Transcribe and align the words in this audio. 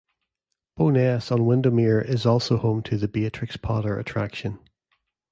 Bowness-on-Windermere 0.77 2.01
is 2.01 2.25
also 2.25 2.57
home 2.57 2.81
to 2.81 2.97
the 2.97 3.07
Beatrix 3.07 3.55
Potter 3.55 3.99
attraction. 3.99 4.57